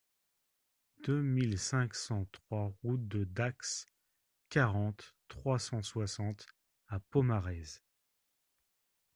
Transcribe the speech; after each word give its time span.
deux 1.03 1.21
mille 1.21 1.59
cinq 1.59 1.93
cent 1.93 2.25
trois 2.31 2.73
route 2.81 3.07
de 3.07 3.23
Dax, 3.23 3.85
quarante, 4.49 5.15
trois 5.27 5.59
cent 5.59 5.83
soixante 5.83 6.47
à 6.87 6.99
Pomarez 6.99 7.83